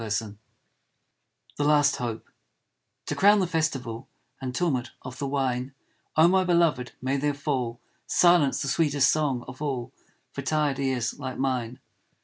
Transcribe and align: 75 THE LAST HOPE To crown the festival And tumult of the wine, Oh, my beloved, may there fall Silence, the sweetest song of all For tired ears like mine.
75 0.03 0.35
THE 1.57 1.63
LAST 1.63 1.97
HOPE 1.97 2.27
To 3.05 3.15
crown 3.15 3.37
the 3.39 3.45
festival 3.45 4.07
And 4.41 4.55
tumult 4.55 4.89
of 5.03 5.19
the 5.19 5.27
wine, 5.27 5.75
Oh, 6.17 6.27
my 6.27 6.43
beloved, 6.43 6.93
may 7.03 7.17
there 7.17 7.35
fall 7.35 7.79
Silence, 8.07 8.63
the 8.63 8.67
sweetest 8.67 9.11
song 9.11 9.45
of 9.47 9.61
all 9.61 9.91
For 10.31 10.41
tired 10.41 10.79
ears 10.79 11.19
like 11.19 11.37
mine. 11.37 11.81